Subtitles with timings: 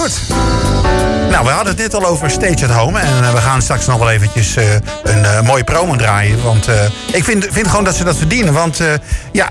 [0.00, 0.20] Goed.
[1.30, 2.98] Nou, we hadden het net al over Stage at Home.
[2.98, 4.64] En uh, we gaan straks nog wel eventjes uh,
[5.02, 6.42] een uh, mooie promo draaien.
[6.42, 6.68] Want
[7.12, 8.52] ik vind, vind gewoon dat ze dat verdienen.
[8.52, 8.80] Want
[9.32, 9.48] ja,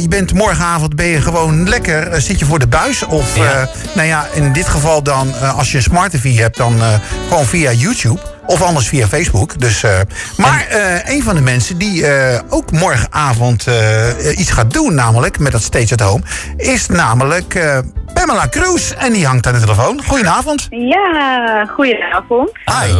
[0.00, 2.20] je bent morgenavond ben je gewoon lekker.
[2.22, 3.04] zit je voor de buis.
[3.04, 3.68] Of Ja.
[3.94, 6.80] nou ja, in dit geval dan, als je een smart TV hebt, dan
[7.28, 8.20] gewoon via YouTube.
[8.50, 9.58] Of anders via Facebook.
[9.60, 10.00] Dus, eh,
[10.36, 15.38] maar eh, een van de mensen die eh, ook morgenavond eh, iets gaat doen, namelijk
[15.38, 16.22] met dat Stage at Home,
[16.56, 17.78] is namelijk eh,
[18.14, 18.90] Pamela Cruz.
[18.92, 20.00] En die hangt aan de telefoon.
[20.06, 20.66] Goedenavond.
[20.70, 22.50] Ja, goedenavond.
[22.64, 22.92] Hi.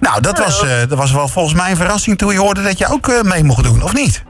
[0.00, 2.78] Nou, dat was, eh, dat was wel volgens mij een verrassing toen je hoorde dat
[2.78, 4.22] je ook eh, mee mocht doen, of niet?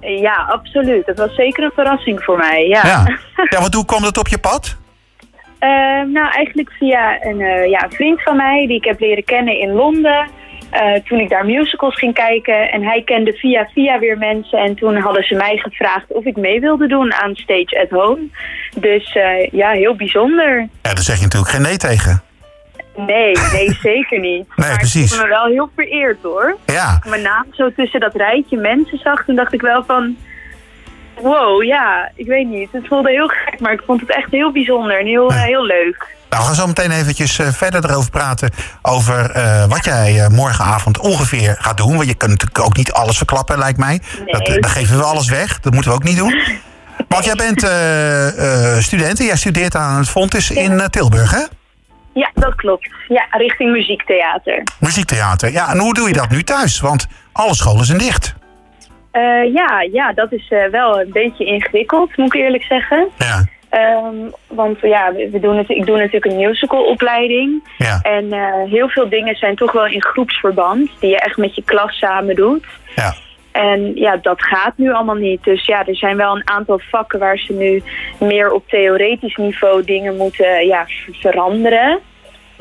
[0.00, 1.06] Ja, absoluut.
[1.06, 2.86] Het was zeker een verrassing voor mij, ja.
[2.86, 3.04] Ja.
[3.50, 4.76] Ja, want hoe kwam dat op je pad?
[5.60, 5.68] Eh,
[6.06, 9.58] nou, eigenlijk via een, eh, ja, een vriend van mij die ik heb leren kennen
[9.58, 10.28] in Londen.
[10.70, 12.70] Eh, toen ik daar musicals ging kijken.
[12.70, 14.58] En hij kende via via weer mensen.
[14.58, 18.28] En toen hadden ze mij gevraagd of ik mee wilde doen aan Stage at Home.
[18.76, 20.58] Dus eh, ja, heel bijzonder.
[20.58, 22.22] Ja, daar zeg je natuurlijk geen nee tegen.
[22.96, 24.46] Nee, nee, zeker niet.
[24.56, 25.02] Nee, maar precies.
[25.02, 26.56] ik voelde me wel heel vereerd hoor.
[26.66, 27.00] Ja.
[27.04, 30.16] ik mijn naam zo tussen dat rijtje mensen zag, toen dacht ik wel van...
[31.22, 32.68] Wow, ja, ik weet niet.
[32.72, 35.64] Het voelde heel gek, maar ik vond het echt heel bijzonder en heel, eh, heel
[35.64, 36.08] leuk.
[36.30, 38.50] Nou, we gaan zo meteen eventjes eh, verder erover praten.
[38.82, 41.96] Over eh, wat jij morgenavond ongeveer gaat doen.
[41.96, 44.00] Want je kunt natuurlijk ook niet alles verklappen, lijkt mij.
[44.24, 45.60] Dat, dan geven we alles weg.
[45.60, 46.34] Dat moeten we ook niet doen.
[47.08, 47.60] Want jij bent
[48.84, 51.44] student en jij studeert aan het Fontis in Tilburg, hè?
[52.12, 52.88] Ja, dat klopt.
[53.08, 54.62] Ja, richting muziektheater.
[54.78, 55.52] Muziektheater.
[55.52, 56.80] Ja, en hoe doe je dat nu thuis?
[56.80, 58.34] Want alle scholen zijn dicht.
[59.10, 63.08] Eh, ja, ja, dat is eh, wel een beetje ingewikkeld, moet ik eerlijk zeggen.
[63.18, 63.44] Ja.
[63.70, 64.14] Ehm,
[64.46, 67.68] want ja, we we doen het, ik doe natuurlijk een musicalopleiding.
[67.78, 68.00] Ja.
[68.02, 71.62] En eh, heel veel dingen zijn toch wel in groepsverband, die je echt met je
[71.64, 72.64] klas samen doet.
[72.96, 73.14] Ja.
[73.52, 75.44] En ja, dat gaat nu allemaal niet.
[75.44, 77.82] Dus ja, er zijn wel een aantal vakken waar ze nu
[78.18, 81.98] meer op theoretisch niveau dingen moeten ja, ver- veranderen.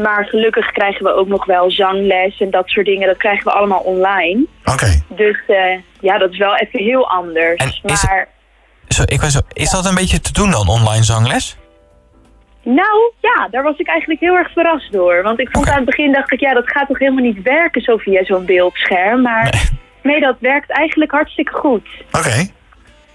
[0.02, 3.08] Maar gelukkig krijgen we ook nog wel zangles en dat soort dingen.
[3.08, 4.46] Dat krijgen we allemaal online.
[4.66, 5.02] Oké.
[5.08, 7.56] Dus eh, ja, dat is wel even heel anders.
[7.56, 8.28] En is maar
[8.88, 11.58] Zo, ik weet zo, is dat een beetje te doen dan, online zangles?
[12.64, 15.24] nou ja, daar was ik eigenlijk heel erg verrast door.
[15.24, 17.82] Want ik vond aan het begin dacht ik, ja, dat gaat toch helemaal niet werken
[17.82, 19.22] zo via zo'n beeldscherm.
[19.22, 19.70] Maar
[20.04, 20.20] nee.
[20.20, 21.88] dat werkt eigenlijk hartstikke goed.
[22.12, 22.48] Oké.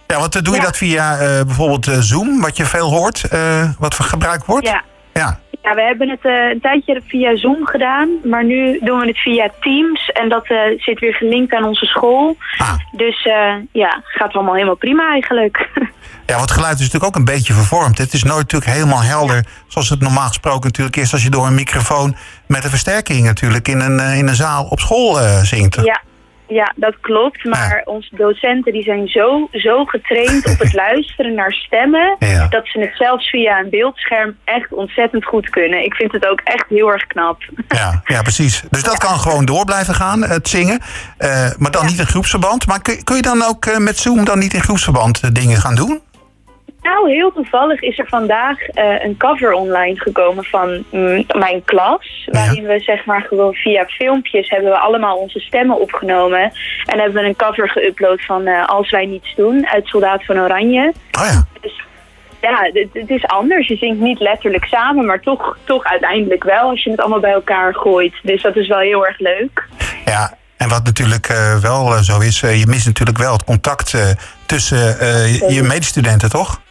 [0.06, 0.66] Ja, want eh, doe je Ja.
[0.66, 4.66] dat via eh, bijvoorbeeld eh, Zoom, wat je veel hoort, eh, wat voor gebruikt wordt?
[4.66, 4.82] Ja.
[5.12, 5.40] Ja.
[5.64, 9.18] Ja, we hebben het eh, een tijdje via Zoom gedaan, maar nu doen we het
[9.18, 10.08] via Teams.
[10.08, 12.36] En dat eh, zit weer gelinkt aan onze school.
[12.58, 12.74] Ah.
[12.92, 15.58] Dus eh, ja, gaat allemaal helemaal prima eigenlijk.
[16.26, 17.98] Ja, want het geluid is natuurlijk ook een beetje vervormd.
[17.98, 21.46] Het is nooit natuurlijk helemaal helder zoals het normaal gesproken natuurlijk is als je door
[21.46, 25.74] een microfoon met een versterking natuurlijk in een, in een zaal op school zingt.
[25.84, 26.00] ja,
[26.46, 27.44] ja, dat klopt.
[27.44, 32.16] Maar onze docenten die zijn zo, zo getraind op het luisteren naar stemmen...
[32.18, 32.46] Ja.
[32.48, 35.84] dat ze het zelfs via een beeldscherm echt ontzettend goed kunnen.
[35.84, 37.42] Ik vind het ook echt heel erg knap.
[37.68, 38.62] Ja, ja, precies.
[38.70, 40.80] Dus dat kan gewoon door blijven gaan, het zingen.
[41.16, 42.66] Eh, maar dan niet in groepsverband.
[42.66, 45.56] Maar kun, kun je dan ook eh, met Zoom dan niet in groepsverband eh, dingen
[45.56, 46.00] gaan doen?
[46.84, 52.28] Nou, heel toevallig is er vandaag eh, een cover online gekomen van mm, mijn klas.
[52.30, 56.52] Waarin we zeg maar gewoon via filmpjes hebben we allemaal onze stemmen opgenomen.
[56.84, 60.38] En hebben we een cover geüpload van eh, Als wij niets doen uit Soldaat van
[60.38, 60.92] Oranje.
[61.18, 61.46] Oh ja.
[61.60, 61.82] Dus
[62.40, 63.68] ja, het, het is anders.
[63.68, 67.32] Je zingt niet letterlijk samen, maar toch, toch uiteindelijk wel als je het allemaal bij
[67.32, 68.14] elkaar gooit.
[68.22, 69.68] Dus dat is wel heel erg leuk.
[70.04, 73.94] Ja, en wat natuurlijk eh, wel zo is, je mist natuurlijk wel het contact
[74.46, 74.78] tussen
[75.48, 76.62] je medestudenten, toch?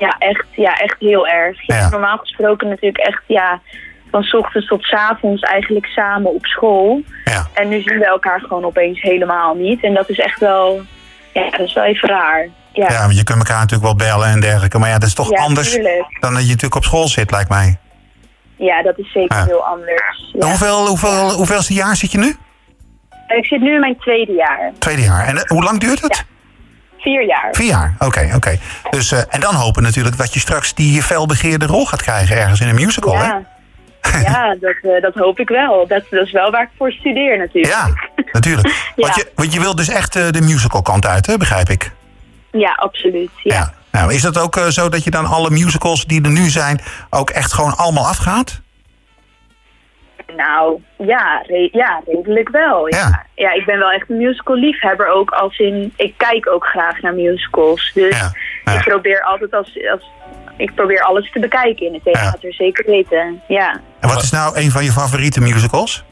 [0.00, 1.66] Ja, echt, ja, echt heel erg.
[1.66, 1.88] Ja.
[1.88, 3.60] normaal gesproken natuurlijk echt ja,
[4.10, 7.02] van 's ochtends tot 's avonds eigenlijk samen op school.
[7.24, 7.46] Ja.
[7.54, 9.84] En nu zien we elkaar gewoon opeens helemaal niet.
[9.84, 10.80] En dat is echt wel,
[11.32, 12.48] ja, dat is wel even raar.
[12.72, 14.78] Ja, Ja, want je kunt elkaar natuurlijk wel bellen en dergelijke.
[14.78, 16.16] Maar ja, dat is toch anders tuurlijk.
[16.20, 17.78] dan dat je natuurlijk op school zit, lijkt mij.
[18.56, 20.30] ja dat is zeker heel anders.
[20.32, 22.36] Hoeveel, hoeveel, hoeveelste jaar zit je nu?
[23.36, 24.72] Ik zit nu in mijn tweede jaar.
[24.78, 25.26] Tweede jaar.
[25.26, 26.24] En eh, hoe lang duurt het?
[27.00, 27.48] Vier jaar.
[27.52, 28.58] Vier jaar, oké, oké.
[28.90, 32.60] Dus, eh, en dan hopen natuurlijk dat je straks die felbegeerde rol gaat krijgen ergens
[32.60, 33.24] in een musical, hè?
[33.24, 33.42] Ja,
[34.28, 35.86] ja dat, eh, dat hoop ik wel.
[35.86, 37.74] Dat, dat is wel waar ik voor studeer natuurlijk.
[37.74, 37.88] Ja,
[38.32, 38.68] natuurlijk.
[38.96, 39.06] Ja.
[39.06, 41.92] Want, je, want je wilt dus echt eh, de musical kant uit, hè, begrijp ik.
[42.50, 43.30] Ja, absoluut.
[43.42, 43.54] Ja.
[43.54, 43.72] Ja.
[43.90, 46.80] Nou, is dat ook zo dat je dan alle musicals die er nu zijn...
[47.10, 48.60] ook echt gewoon allemaal afgaat?
[50.36, 52.88] Nou, ja, re- ja, redelijk wel.
[52.88, 52.98] Ja.
[52.98, 53.26] Ja.
[53.34, 53.52] Ja.
[53.52, 55.30] ik ben wel echt een musical liefhebber ook.
[55.30, 57.90] Als in, ik kijk ook graag naar musicals.
[57.94, 58.18] Dus
[58.64, 60.10] Ja, ik probeer altijd als, als...
[60.56, 63.42] Ik probeer alles te bekijken in het theater, zeker weten.
[63.48, 63.80] Ja.
[64.00, 66.04] En wat is nou een van je favoriete musicals?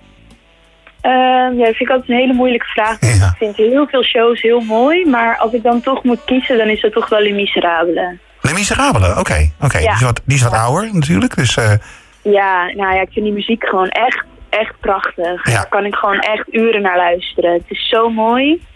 [1.00, 2.96] Ehm, ja, dat vind ik altijd een hele moeilijke vraag.
[3.00, 3.26] Ja.
[3.26, 5.06] Ik vind heel veel shows heel mooi.
[5.06, 8.00] Maar als ik dan toch moet kiezen, dan is het toch wel Les Miserables.
[8.40, 9.50] Les Miserables, oké.
[9.60, 9.78] oké.
[9.78, 9.84] Ja.
[9.84, 11.36] Die is wat, die is wat ouder natuurlijk.
[11.36, 11.72] Dus, eh,
[12.22, 15.46] Ja, nou ja, ik vind die muziek gewoon echt, echt prachtig.
[15.48, 15.52] Ja.
[15.52, 17.52] Daar kan ik gewoon echt uren naar luisteren.
[17.52, 18.66] Het is zo mooi.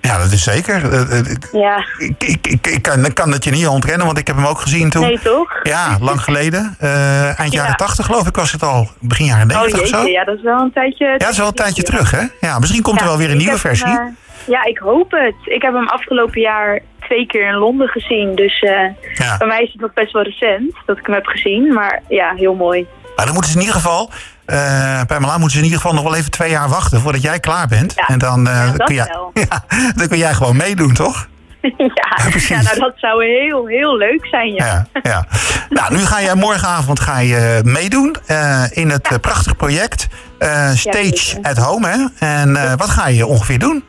[0.00, 0.92] Ja, dat is zeker.
[0.92, 4.18] Eh, eh, ik- Ja, Ik, ik, ik, ik kan, kan het je niet ontkennen, want
[4.18, 5.02] ik heb hem ook gezien toen.
[5.02, 5.60] nee toch?
[5.62, 6.76] Ja, lang geleden.
[6.78, 7.60] Eh, eind Ja.
[7.60, 8.88] jaren 80 geloof ik was het al.
[9.00, 10.06] Begin jaren Oh 90 of zo.
[10.06, 11.06] ja, dat is wel een tijdje...
[11.06, 12.22] Ja, dat is wel een tijdje terug, hè?
[12.40, 13.98] Ja, misschien komt er wel weer een nieuwe hem, versie.
[14.46, 15.34] ja, ik hoop het.
[15.44, 18.34] Ik heb hem afgelopen jaar twee keer in Londen gezien.
[18.34, 18.70] Dus eh,
[19.14, 19.36] Ja.
[19.36, 21.72] bij mij is het nog best wel recent dat ik hem heb gezien.
[21.72, 22.86] Maar ja, heel mooi.
[23.16, 24.10] Maar dan moeten ze in ieder geval,
[24.46, 27.40] eh Pamela, moeten ze in ieder geval nog wel even twee jaar wachten voordat jij
[27.40, 27.92] klaar bent.
[27.96, 28.06] Ja.
[28.06, 29.08] En dan, eh, Ja, kun jij,
[29.98, 31.28] dan kun jij gewoon meedoen, toch?
[31.78, 32.48] ja, precies.
[32.48, 34.66] ja, nou dat zou heel, heel leuk zijn, ja.
[34.66, 35.26] Ja, ja.
[35.68, 40.08] Nou, nu ga jij morgenavond ga je meedoen eh, in het prachtige project
[40.38, 41.88] eh, Stage at Home.
[41.88, 42.26] Hè?
[42.40, 43.84] En eh, wat ga je ongeveer doen?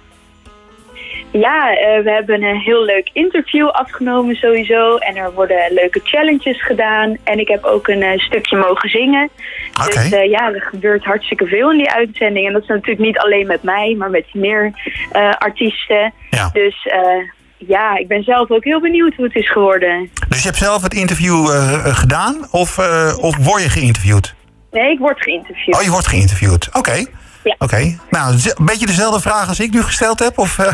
[1.39, 4.95] Ja, eh, we hebben een heel leuk interview afgenomen sowieso.
[4.95, 7.17] En er worden leuke challenges gedaan.
[7.23, 9.29] En ik heb ook een eh, stukje mogen zingen.
[9.85, 12.47] Dus eh, ja, er gebeurt hartstikke veel in die uitzending.
[12.47, 14.71] En dat is natuurlijk niet alleen met mij, maar met meer
[15.37, 16.13] artiesten.
[16.29, 16.49] Ja.
[16.53, 16.87] Dus
[17.57, 20.09] ja, ik ben zelf ook heel benieuwd hoe het is geworden.
[20.29, 21.47] Dus je hebt zelf het interview
[21.83, 22.77] gedaan of,
[23.21, 24.35] of word je geïnterviewd?
[24.71, 25.77] Nee, ik word geïnterviewd.
[25.77, 26.69] Oh, je wordt geïnterviewd.
[26.73, 27.05] Oké.
[27.47, 27.55] Ja.
[27.59, 27.97] Oké.
[28.09, 30.37] Nou, een beetje dezelfde vraag als ik nu gesteld heb?
[30.37, 30.65] Of, eh,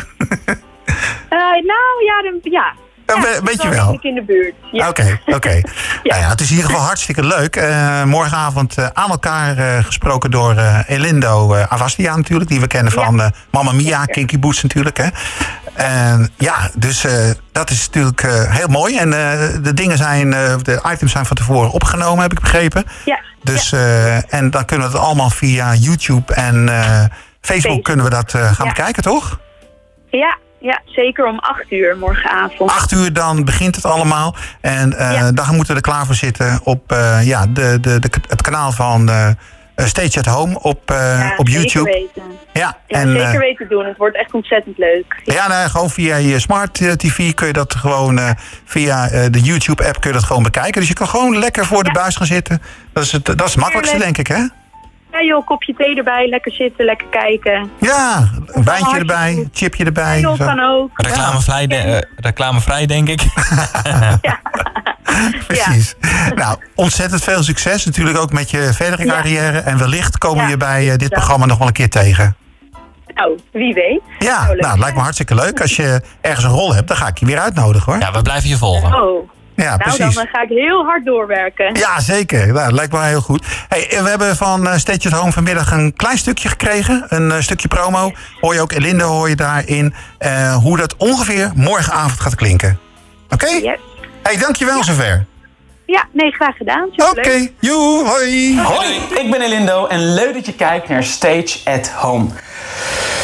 [1.29, 2.73] Eh, nou ja, dan, ja.
[3.05, 3.97] Een Ja, is beetje wel.
[4.01, 4.53] in de buurt.
[4.71, 4.89] Ja.
[4.89, 5.61] Oké, oké.
[6.03, 7.55] Nou ja, het is in ieder geval hartstikke leuk.
[7.55, 10.55] Eh, morgenavond aan elkaar gesproken door
[10.87, 12.49] Elindo Avastia natuurlijk.
[12.49, 13.03] Die we kennen Ja.
[13.05, 14.97] van Mamma Mia, Kinky Boots natuurlijk.
[14.97, 15.07] Hè.
[15.73, 18.97] En ja, dus eh, dat is natuurlijk eh, heel mooi.
[18.97, 20.29] En eh, de dingen zijn,
[20.61, 22.83] de items zijn van tevoren opgenomen, heb ik begrepen.
[23.05, 23.71] Ja, Dus,
[24.29, 26.69] en dan kunnen we het allemaal via YouTube en
[27.41, 28.73] Facebook kunnen we dat gaan Ja.
[28.73, 29.39] bekijken, toch?
[30.09, 32.71] ja, ja, zeker om acht uur morgenavond.
[32.71, 34.35] Acht uur dan begint het allemaal.
[34.61, 35.31] En Ja.
[35.31, 39.11] dan moeten we er klaar voor zitten op ja, de, de, de, het kanaal van
[39.75, 41.91] eh, Stage at Home op, eh, Ja, op zeker YouTube.
[41.91, 42.23] Weten.
[42.53, 43.85] Ja, Ja, en, zeker eh, weten doen.
[43.85, 45.21] Het wordt echt ontzettend leuk.
[45.23, 48.29] ja, nee, gewoon via je smart TV kun je dat gewoon eh,
[48.65, 50.79] via eh, de YouTube app kun je dat gewoon bekijken.
[50.79, 52.61] Dus je kan gewoon lekker voor de buis gaan zitten.
[52.93, 54.47] Dat is het, dat is het makkelijkste, denk ik, hè?
[55.11, 57.69] Ja joh, kopje thee erbij, lekker zitten, lekker kijken.
[57.79, 59.47] Ja, een wijntje erbij, goed.
[59.53, 60.15] chipje erbij.
[60.15, 60.89] Ja, joh, kan ook.
[60.93, 63.21] Reclamevrij, de- reclamevrij denk ik.
[64.21, 64.39] Ja.
[65.47, 65.95] Precies.
[66.35, 67.85] Nou, ontzettend veel succes.
[67.85, 69.13] Natuurlijk ook met je verdere Ja.
[69.13, 69.57] carrière.
[69.59, 71.17] En wellicht komen we Ja, je bij eh, dit ja.
[71.17, 72.35] programma nog wel een keer tegen.
[73.15, 74.01] Nou, wie weet.
[74.19, 75.61] Ja, nou, het lijkt me hartstikke leuk.
[75.61, 78.01] Als je ergens een rol hebt, dan ga ik je weer uitnodigen hoor.
[78.01, 79.01] Ja, we blijven je volgen.
[79.03, 80.17] Oh, Ja, nou dan precies.
[80.17, 81.75] eh, ga ik heel hard doorwerken.
[81.75, 82.45] Ja, zeker.
[82.47, 83.45] Nou, dat lijkt me wel heel goed.
[83.69, 87.05] Hey, we hebben van Stage at Home vanmiddag een klein stukje gekregen.
[87.09, 88.11] Een eh, stukje promo.
[88.41, 89.93] Hoor je ook Elinde hoor je daarin.
[90.17, 92.79] eh, hoe dat ongeveer morgenavond gaat klinken.
[93.29, 93.47] Oké?
[93.47, 93.79] Yes.
[94.23, 95.25] Hey, dankjewel zover.
[95.85, 96.83] Ja, nee, graag gedaan.
[96.83, 97.51] Oké, Superleuk.
[97.59, 98.59] joe, hoi.
[98.59, 98.87] Hoi,
[99.23, 102.25] ik ben Elindo en leuk dat je kijkt naar Stage at Home.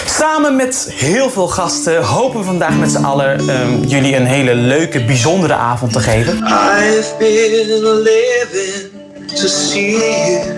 [0.05, 4.55] Samen met heel veel gasten hopen we vandaag met z'n allen ehm, jullie een hele
[4.55, 6.37] leuke, bijzondere avond te geven.
[6.37, 8.91] I've been living
[9.35, 10.53] to see you,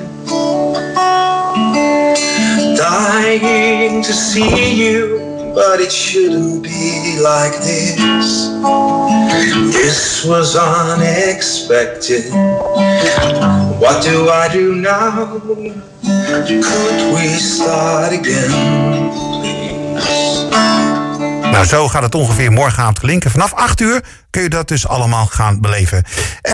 [2.76, 5.20] dying to see you,
[5.54, 8.50] but it shouldn't be like this.
[9.74, 12.32] This was unexpected.
[13.80, 15.42] What do I do now?
[16.48, 19.10] Could we start again?
[21.52, 23.32] Nou, zo gaat het ongeveer morgenavond klinken.
[23.32, 26.04] Vanaf 8 uur kun je dat dus allemaal gaan beleven.